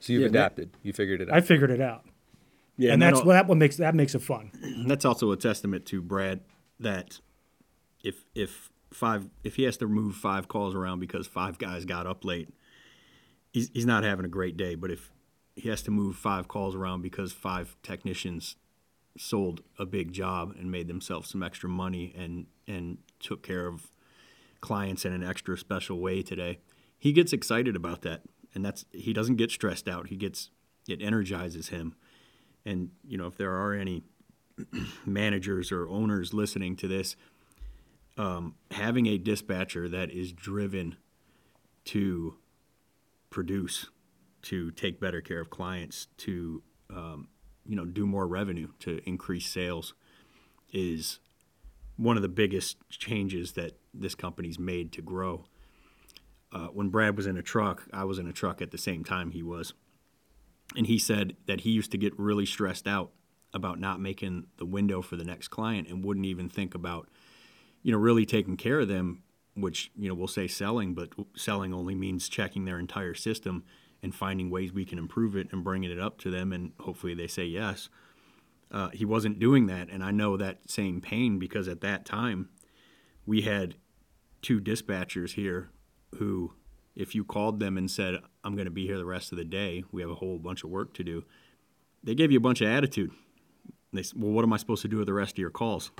[0.00, 0.70] So you've Yeah, that- adapted.
[0.82, 1.36] You figured it out.
[1.36, 2.04] I figured it out,
[2.76, 4.50] Yeah, and that's what that what makes that makes it fun.
[4.86, 6.40] that's also a testament to Brad
[6.80, 7.20] that
[8.02, 12.06] if if five if he has to move five calls around because five guys got
[12.06, 12.50] up late,
[13.52, 14.74] he's he's not having a great day.
[14.74, 15.10] But if
[15.56, 18.56] he has to move five calls around because five technicians
[19.16, 23.90] sold a big job and made themselves some extra money and and took care of
[24.60, 26.58] clients in an extra special way today,
[26.98, 28.22] he gets excited about that.
[28.54, 30.08] And that's he doesn't get stressed out.
[30.08, 30.50] He gets
[30.88, 31.94] it energizes him.
[32.64, 34.02] And you know, if there are any
[35.06, 37.16] managers or owners listening to this,
[38.16, 40.96] um, having a dispatcher that is driven
[41.86, 42.36] to
[43.30, 43.90] produce,
[44.44, 47.28] to take better care of clients, to um,
[47.66, 49.94] you know do more revenue, to increase sales,
[50.72, 51.20] is
[51.96, 55.44] one of the biggest changes that this company's made to grow.
[56.52, 59.04] Uh, when Brad was in a truck, I was in a truck at the same
[59.04, 59.74] time he was
[60.76, 63.10] and he said that he used to get really stressed out
[63.52, 67.08] about not making the window for the next client and wouldn't even think about
[67.82, 69.22] you know really taking care of them
[69.54, 73.62] which you know we'll say selling but selling only means checking their entire system
[74.04, 77.14] and finding ways we can improve it and bringing it up to them and hopefully
[77.14, 77.88] they say yes
[78.74, 82.48] uh, he wasn't doing that, and I know that same pain because at that time
[83.24, 83.76] we had
[84.42, 85.70] two dispatchers here
[86.16, 86.54] who,
[86.96, 89.44] if you called them and said, "I'm going to be here the rest of the
[89.44, 89.84] day.
[89.92, 91.24] We have a whole bunch of work to do,"
[92.02, 93.12] they gave you a bunch of attitude.
[93.92, 95.92] They said, "Well, what am I supposed to do with the rest of your calls?"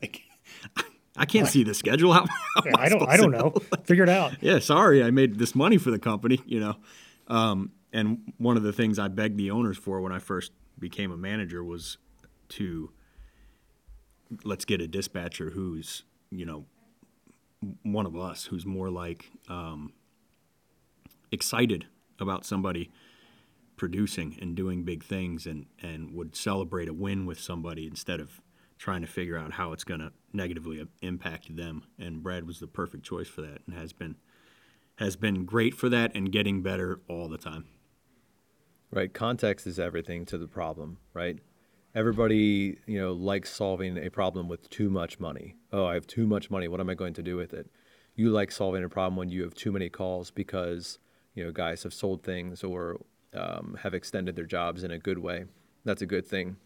[0.00, 0.22] Like,
[1.16, 2.12] I can't see the schedule.
[2.14, 3.02] How, how Yeah, I don't.
[3.08, 3.76] I supposed don't to know.
[3.82, 4.34] Figure it out.
[4.40, 6.76] yeah, sorry, I made this money for the company, you know.
[7.30, 11.12] Um, and one of the things I begged the owners for when I first became
[11.12, 11.96] a manager was
[12.50, 12.90] to
[14.44, 16.66] let's get a dispatcher who's, you know,
[17.82, 19.92] one of us, who's more like um,
[21.30, 21.86] excited
[22.18, 22.90] about somebody
[23.76, 28.40] producing and doing big things and, and would celebrate a win with somebody instead of
[28.78, 31.84] trying to figure out how it's going to negatively impact them.
[31.98, 34.16] And Brad was the perfect choice for that and has been
[35.00, 37.64] has been great for that and getting better all the time.
[38.92, 39.12] Right.
[39.12, 41.38] Context is everything to the problem, right?
[41.94, 45.56] Everybody, you know, likes solving a problem with too much money.
[45.72, 46.68] Oh, I have too much money.
[46.68, 47.70] What am I going to do with it?
[48.14, 50.98] You like solving a problem when you have too many calls because,
[51.34, 53.00] you know, guys have sold things or
[53.32, 55.46] um, have extended their jobs in a good way.
[55.84, 56.56] That's a good thing.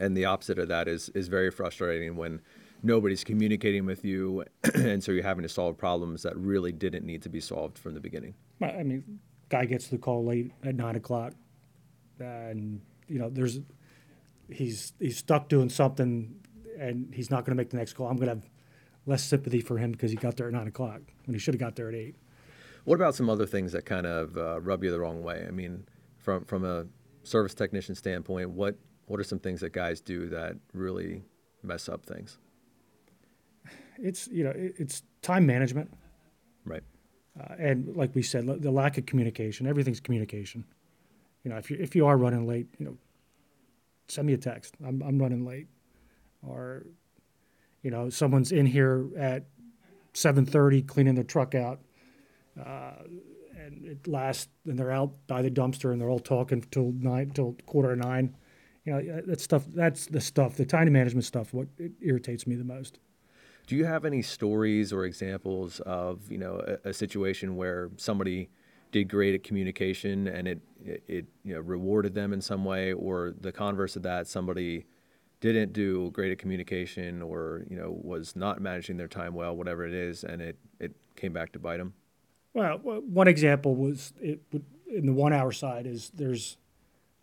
[0.00, 2.40] And the opposite of that is is very frustrating when
[2.86, 4.44] nobody's communicating with you,
[4.74, 7.94] and so you're having to solve problems that really didn't need to be solved from
[7.94, 8.34] the beginning.
[8.62, 11.34] I mean, guy gets the call late at nine o'clock,
[12.18, 13.60] and you know, there's
[14.48, 16.36] he's he's stuck doing something,
[16.78, 18.06] and he's not going to make the next call.
[18.06, 18.48] I'm going to have
[19.04, 21.60] less sympathy for him because he got there at nine o'clock when he should have
[21.60, 22.16] got there at eight.
[22.84, 25.44] What about some other things that kind of uh, rub you the wrong way?
[25.46, 25.86] I mean,
[26.18, 26.86] from from a
[27.24, 31.22] service technician standpoint, what what are some things that guys do that really
[31.62, 32.38] mess up things?
[33.98, 35.90] It's you know, it's time management.
[36.64, 36.82] Right.
[37.38, 39.66] uh, and like we said, the lack of communication.
[39.66, 40.64] Everything's communication.
[41.44, 42.96] You know, if you if you are running late, you know,
[44.08, 44.74] send me a text.
[44.84, 45.68] I'm I'm running late,
[46.42, 46.86] or
[47.82, 49.44] you know, someone's in here at
[50.12, 51.80] seven thirty cleaning their truck out,
[52.58, 53.02] uh,
[53.58, 57.30] and it lasts, and they're out by the dumpster, and they're all talking till nine
[57.30, 58.34] till quarter to nine.
[58.84, 59.64] You know, that stuff.
[59.74, 60.56] That's the stuff.
[60.56, 61.52] The time management stuff.
[61.52, 62.98] What it irritates me the most.
[63.66, 68.48] Do you have any stories or examples of you know a, a situation where somebody
[68.92, 72.92] did great at communication and it, it it you know rewarded them in some way,
[72.92, 74.86] or the converse of that, somebody
[75.40, 79.86] didn't do great at communication or you know was not managing their time well, whatever
[79.86, 81.94] it is, and it it came back to bite them?
[82.54, 84.40] Well, one example was it
[84.88, 86.56] in the one hour side is there's,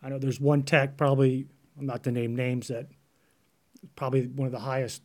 [0.03, 2.87] I know there's one tech probably I'm not to name names that
[3.95, 5.01] probably one of the highest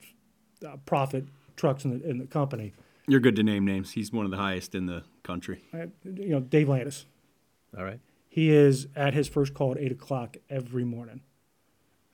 [0.66, 1.24] uh, profit
[1.56, 2.72] trucks in the in the company.
[3.06, 3.92] You're good to name names.
[3.92, 5.62] He's one of the highest in the country.
[5.72, 7.06] Uh, you know Dave Landis.
[7.76, 8.00] All right.
[8.28, 11.22] He is at his first call at eight o'clock every morning.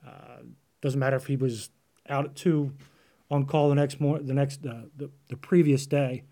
[0.06, 0.42] Uh,
[0.80, 1.70] doesn't matter if he was
[2.08, 2.72] out at two,
[3.30, 6.24] on call the next mor- the next uh, the the previous day.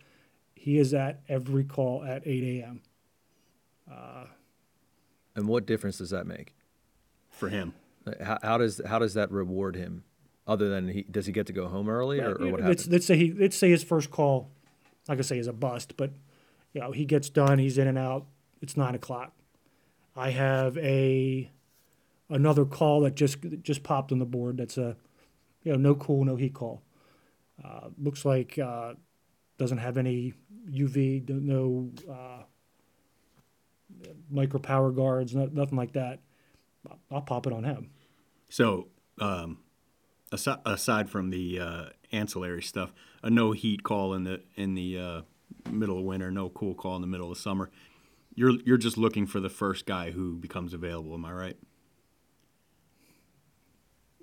[0.55, 2.83] He is at every call at eight a.m.
[5.35, 6.55] And what difference does that make?
[7.31, 7.75] For him,
[8.22, 10.05] How, how does how does that reward him?
[10.46, 12.88] Other than he does he get to go home early or, or what let's, happens?
[12.88, 14.50] let's say he let's say his first call,
[15.09, 16.11] like gonna say is a bust, but
[16.72, 18.26] you know he gets done, he's in and out.
[18.61, 19.33] It's nine o'clock.
[20.16, 21.50] I have a
[22.28, 24.57] another call that just just popped on the board.
[24.57, 24.96] That's a
[25.62, 26.83] you know no cool, no heat call.
[27.64, 28.94] Uh, looks like uh,
[29.59, 30.35] doesn't have any
[30.68, 32.42] UV, no uh,
[34.31, 36.20] micro power guards, no, nothing like that.
[37.11, 37.90] I'll pop it on him.
[38.48, 38.88] So,
[39.20, 39.59] um,
[40.33, 42.92] aside, aside from the uh, ancillary stuff,
[43.23, 45.21] a no heat call in the in the uh,
[45.71, 47.71] middle of winter, no cool call in the middle of summer.
[48.35, 51.14] You're you're just looking for the first guy who becomes available.
[51.14, 51.57] Am I right?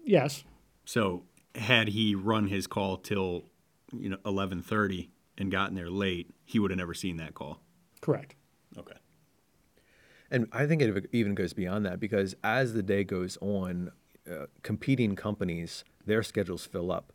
[0.04, 0.44] Yes,
[0.86, 3.44] So, had he run his call till
[3.94, 7.62] you know eleven thirty and gotten there late, he would have never seen that call.
[8.02, 8.36] correct.
[8.78, 8.96] Okay.
[10.32, 13.92] And I think it even goes beyond that because as the day goes on,
[14.30, 17.14] uh, competing companies, their schedules fill up,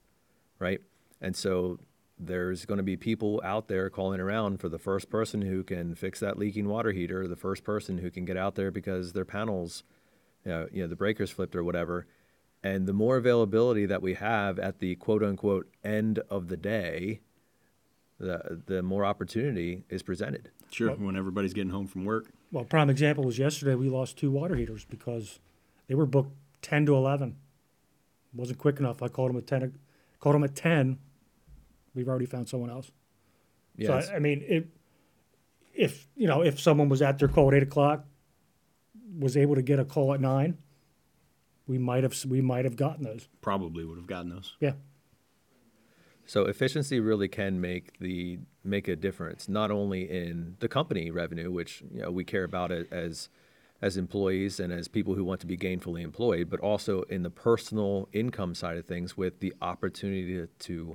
[0.59, 0.81] right?
[1.21, 1.81] And so
[2.19, 5.95] there's going to be people out there calling around for the first person who can
[5.95, 9.25] fix that leaking water heater, the first person who can get out there because their
[9.25, 9.83] panels,
[10.45, 12.07] you know, you know the breakers flipped or whatever.
[12.63, 17.21] And the more availability that we have at the quote unquote end of the day,
[18.19, 20.51] the the more opportunity is presented.
[20.71, 20.91] Sure.
[20.93, 22.31] When everybody's getting home from work.
[22.53, 23.75] Well, prime example was yesterday.
[23.75, 25.41] We lost two water heaters because
[25.89, 27.37] they were booked ten to eleven.
[28.35, 29.03] Wasn't quick enough.
[29.03, 29.79] I called them at ten.
[30.21, 30.99] Called them at ten.
[31.95, 32.91] We've already found someone else.
[33.77, 34.65] Yeah, so I, I mean, if
[35.75, 38.05] if you know if someone was at their call at eight o'clock,
[39.19, 40.59] was able to get a call at nine,
[41.67, 43.29] we might have we might have gotten those.
[43.41, 44.57] Probably would have gotten those.
[44.61, 44.73] Yeah.
[46.27, 51.51] So efficiency really can make the make a difference, not only in the company revenue,
[51.51, 53.29] which you know, we care about it as
[53.83, 57.31] as employees and as people who want to be gainfully employed, but also in the
[57.31, 60.95] personal income side of things with the opportunity to, to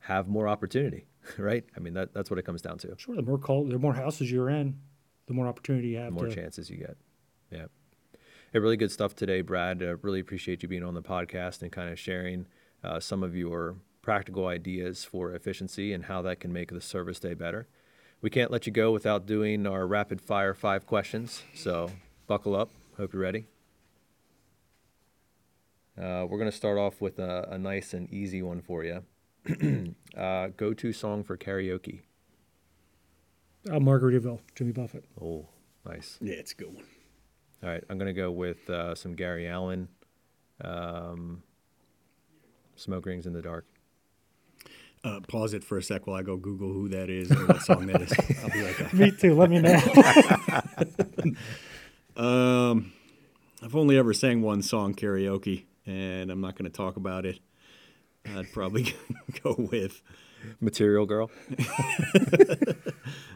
[0.00, 1.06] have more opportunity,
[1.38, 1.64] right?
[1.76, 2.94] I mean that that's what it comes down to.
[2.96, 3.16] Sure.
[3.16, 4.78] The more call, the more houses you're in,
[5.26, 6.14] the more opportunity you have.
[6.14, 6.96] The more to, chances you get.
[7.50, 7.66] Yeah.
[8.52, 9.82] Hey, really good stuff today, Brad.
[9.82, 12.46] Uh, really appreciate you being on the podcast and kind of sharing
[12.82, 17.20] uh, some of your practical ideas for efficiency and how that can make the service
[17.20, 17.68] day better.
[18.22, 21.42] We can't let you go without doing our rapid fire five questions.
[21.54, 21.90] So
[22.28, 22.70] buckle up.
[22.96, 23.46] Hope you're ready.
[25.98, 29.02] Uh, we're going to start off with a, a, nice and easy one for you.
[30.16, 32.02] uh, go to song for karaoke.
[33.68, 35.06] Uh, Margaritaville, Jimmy Buffett.
[35.20, 35.48] Oh,
[35.84, 36.18] nice.
[36.20, 36.84] Yeah, it's a good one.
[37.64, 39.88] All right, I'm going to go with uh, some Gary Allan,
[40.62, 41.42] um,
[42.76, 43.66] Smoke Rings in the Dark.
[45.02, 47.62] Uh, pause it for a sec while I go Google who that is and what
[47.62, 48.12] song that is.
[48.42, 48.92] I'll be right back.
[48.92, 49.34] Me too.
[49.34, 49.80] Let me know.
[52.18, 52.92] um,
[53.62, 57.38] I've only ever sang one song karaoke, and I'm not going to talk about it.
[58.26, 58.94] I'd probably
[59.42, 60.02] go with
[60.60, 61.30] Material Girl.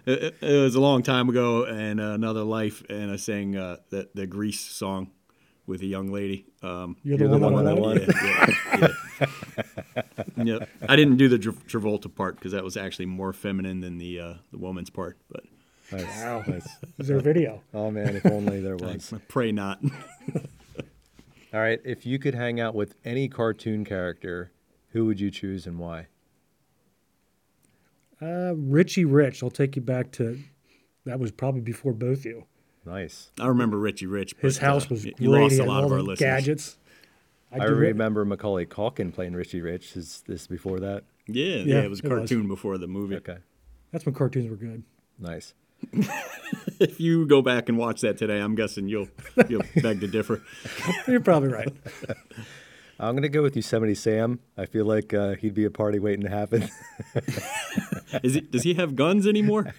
[0.05, 3.77] it, it, was a long time ago, and uh, another life, and I sang uh,
[3.90, 5.11] the the Grease song
[5.66, 6.47] with a young lady.
[6.62, 8.03] Um, You're the, You're one, the one, I want.
[8.03, 8.47] Yeah,
[8.79, 8.88] yeah,
[10.37, 10.42] yeah.
[10.45, 13.99] yeah, I didn't do the Tra- Travolta part because that was actually more feminine than
[13.99, 15.18] the uh, the woman's part.
[15.31, 15.45] But
[15.92, 16.20] nice.
[16.22, 16.68] wow, nice.
[16.98, 17.62] is there a video?
[17.74, 19.12] Oh man, if only there was.
[19.12, 19.81] I pray not.
[21.55, 24.50] All right, if you could hang out with any cartoon character,
[24.90, 26.07] who would you choose and why?
[28.20, 29.42] Uh, Richie Rich.
[29.42, 30.38] I'll take you back to
[31.05, 32.44] that was probably before both you.
[32.85, 33.31] Nice.
[33.40, 34.35] I remember Richie Rich.
[34.38, 35.20] His house was uh, great.
[35.20, 36.18] you lost a lot of our listeners.
[36.18, 36.78] gadgets.
[37.52, 39.96] I, do re- remember Macaulay Culkin playing Richie Rich.
[39.96, 41.05] Is this before that?
[41.26, 42.18] Yeah, yeah, Yeah, it was a it was.
[42.20, 43.16] cartoon before the movie.
[43.16, 43.38] Okay.
[43.90, 44.85] That's when cartoons were good.
[45.18, 45.52] Nice.
[46.83, 49.09] If you go back and watch that today, I'm guessing you'll
[49.49, 50.42] you'll beg to differ.
[51.07, 51.73] You're probably right.
[53.01, 54.40] I'm gonna go with Yosemite Sam.
[54.57, 56.68] I feel like uh, he'd be a party waiting to happen.
[58.23, 59.75] Is he, does he have guns anymore?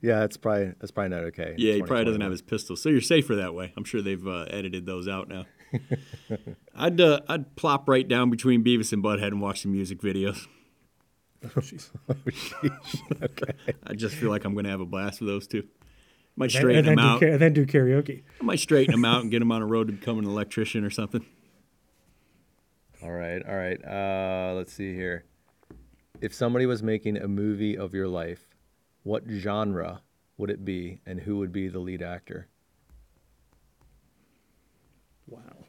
[0.00, 1.54] yeah, that's probably that's probably not okay.
[1.58, 3.72] Yeah, he probably doesn't have his pistol, so you're safer that way.
[3.76, 5.46] I'm sure they've uh, edited those out now.
[6.76, 10.46] I'd uh, I'd plop right down between Beavis and Butthead and watch some music videos.
[12.08, 13.74] Oh, jeez.
[13.86, 15.66] I just feel like I'm going to have a blast with those two.
[16.36, 17.20] Might And, straighten and then them out.
[17.20, 18.22] ka- and then do karaoke.
[18.40, 20.84] I might straighten them out and get them on a road to become an electrician
[20.84, 21.24] or something.
[23.02, 23.78] All right, all right.
[23.84, 25.24] Uh, let's see here.
[26.20, 28.48] If somebody was making a movie of your life,
[29.02, 30.00] what genre
[30.38, 32.48] would it be, and who would be the lead actor?
[35.26, 35.63] Wow.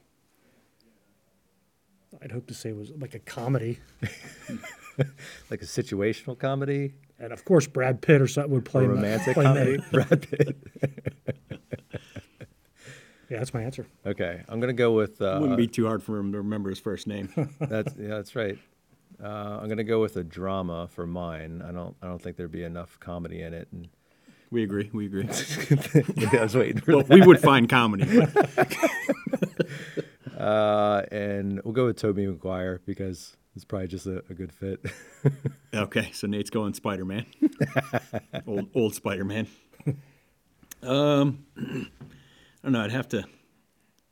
[2.26, 3.80] I'd hope to say it was like a comedy,
[5.52, 9.36] Like a situational comedy, and of course Brad Pitt or something would play Ma- romantic
[9.36, 9.78] play comedy?
[9.92, 10.58] Brad Pitt.
[13.28, 13.88] Yeah, that's my answer.
[14.06, 15.20] Okay, I'm gonna go with.
[15.20, 17.28] Uh, wouldn't be too hard for him to remember his first name.
[17.60, 18.56] That's yeah, that's right.
[19.22, 19.28] Uh,
[19.62, 21.64] I'm gonna go with a drama for mine.
[21.68, 23.68] I don't I don't think there'd be enough comedy in it.
[23.72, 23.88] And
[24.52, 24.92] We agree.
[24.94, 25.28] We agree.
[26.16, 28.06] yeah, I was waiting for Well, we would find comedy.
[30.38, 34.86] Uh, and we'll go with Tobey Maguire because it's probably just a, a good fit.
[35.74, 37.26] Okay, so Nate's going Spider Man.
[38.48, 39.48] old old Spider Man.
[40.84, 41.88] Um, I
[42.64, 42.82] don't know.
[42.82, 43.26] I'd have to.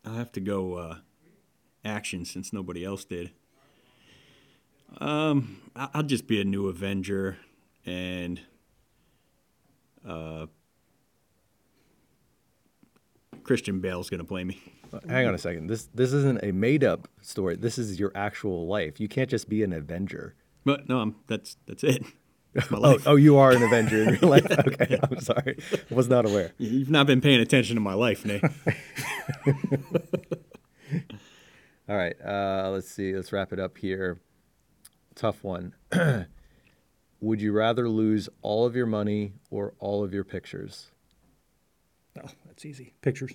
[0.03, 0.95] I'll have to go uh,
[1.85, 3.31] action since nobody else did.
[4.97, 7.37] Um, I'll just be a new Avenger,
[7.85, 8.41] and
[10.07, 10.47] uh,
[13.43, 14.61] Christian Bale's gonna play me.
[15.07, 15.67] Hang on a second.
[15.67, 17.55] This this isn't a made up story.
[17.55, 18.99] This is your actual life.
[18.99, 20.35] You can't just be an Avenger.
[20.65, 22.03] But no, I'm, that's that's it.
[22.53, 24.45] That's Oh, oh, you are an Avenger in real life.
[24.67, 25.57] Okay, I'm sorry.
[25.89, 26.53] I was not aware.
[26.57, 28.43] You've not been paying attention to my life, Nate.
[31.89, 32.15] All right.
[32.23, 33.15] Uh, let's see.
[33.15, 34.19] Let's wrap it up here.
[35.15, 35.73] Tough one.
[37.21, 40.91] Would you rather lose all of your money or all of your pictures?
[42.21, 42.93] Oh, that's easy.
[43.01, 43.33] Pictures.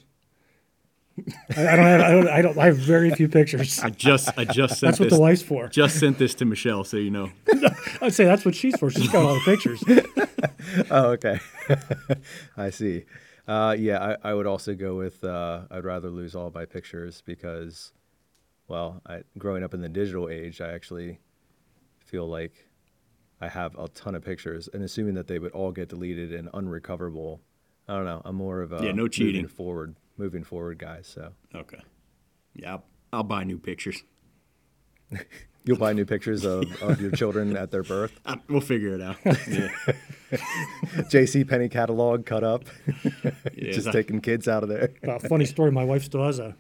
[1.57, 2.01] I, I don't have.
[2.01, 2.29] I don't.
[2.29, 2.59] I don't.
[2.59, 3.81] I have very few pictures.
[3.81, 5.67] I just I just sent That's what this the wife's for.
[5.67, 7.31] just sent this to Michelle, so you know.
[8.01, 8.89] I'd say that's what she's for.
[8.91, 9.83] She's got all the pictures.
[10.91, 11.41] Oh, okay.
[12.57, 13.05] I see.
[13.49, 17.23] Uh, yeah, I, I would also go with uh, I'd rather lose all my pictures
[17.25, 17.93] because,
[18.69, 21.19] well, I, growing up in the digital age, I actually
[21.99, 22.69] feel like
[23.41, 26.49] I have a ton of pictures, and assuming that they would all get deleted and
[26.53, 27.41] unrecoverable,
[27.89, 28.23] I don't know.
[28.25, 29.43] I'm more of a Yeah, no cheating.
[29.43, 31.01] moving forward, moving forward guy.
[31.03, 31.81] So Okay.
[32.55, 34.03] Yeah, I'll, I'll buy new pictures.
[35.65, 38.13] You'll buy new pictures of, of your children at their birth.
[38.27, 39.17] Uh, we'll figure it out.
[39.49, 39.71] Yeah.
[41.09, 41.45] J.C.
[41.45, 42.65] Penney catalog cut up,
[43.55, 44.91] Yeah, just that- taking kids out of there.
[45.07, 45.71] Uh, funny story.
[45.73, 46.55] My wife still has a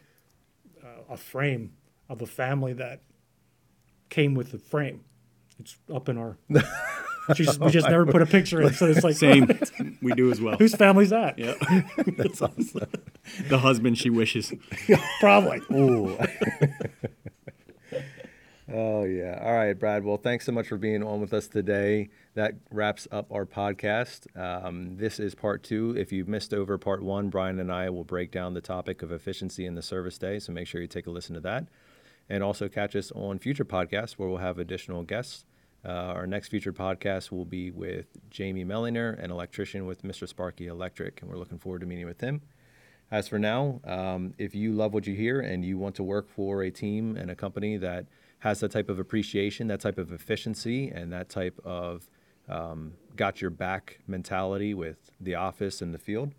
[0.82, 1.72] uh, a frame
[2.08, 3.02] of a family that
[4.08, 5.04] came with the frame.
[5.58, 6.38] It's up in our.
[7.34, 9.48] She just, we just never put a picture in, so it's like Same.
[10.02, 10.56] we do as well.
[10.56, 11.38] Whose family's that?
[11.38, 11.54] Yeah.
[12.16, 12.88] That's awesome.
[13.48, 14.52] The husband she wishes.
[15.20, 15.60] Probably.
[15.70, 16.18] Ooh.
[18.72, 19.40] oh yeah.
[19.42, 20.04] All right, Brad.
[20.04, 22.08] Well, thanks so much for being on with us today.
[22.34, 24.26] That wraps up our podcast.
[24.38, 25.94] Um, this is part two.
[25.98, 29.12] If you've missed over part one, Brian and I will break down the topic of
[29.12, 30.38] efficiency in the service day.
[30.38, 31.66] So make sure you take a listen to that,
[32.28, 35.44] and also catch us on future podcasts where we'll have additional guests.
[35.88, 40.28] Uh, our next featured podcast will be with Jamie Mellinger, an electrician with Mr.
[40.28, 42.42] Sparky Electric, and we're looking forward to meeting with him.
[43.10, 46.28] As for now, um, if you love what you hear and you want to work
[46.28, 48.04] for a team and a company that
[48.40, 52.10] has that type of appreciation, that type of efficiency, and that type of
[52.50, 56.34] um, got your back mentality with the office and the field,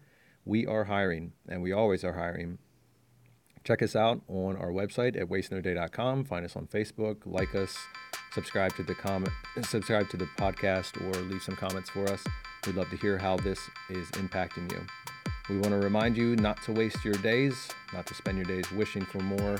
[0.45, 2.59] we are hiring and we always are hiring.
[3.63, 6.25] Check us out on our website at wastenoday.com.
[6.25, 7.77] Find us on Facebook, like us,
[8.33, 9.29] subscribe to the comment,
[9.63, 12.23] subscribe to the podcast, or leave some comments for us.
[12.65, 14.85] We'd love to hear how this is impacting you.
[15.49, 18.71] We want to remind you not to waste your days, not to spend your days
[18.71, 19.59] wishing for more,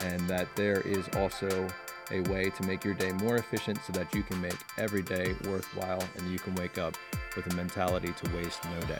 [0.00, 1.68] and that there is also
[2.10, 5.34] a way to make your day more efficient so that you can make every day
[5.44, 6.96] worthwhile and you can wake up
[7.34, 8.98] with a mentality to waste no day.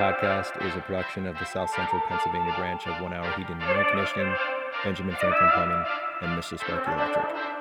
[0.00, 3.62] Podcast is a production of the South Central Pennsylvania branch of One Hour Heating and
[3.64, 4.34] Air Conditioning,
[4.82, 5.84] Benjamin Franklin Plumbing,
[6.22, 6.58] and Mr.
[6.58, 7.59] Sparky Electric.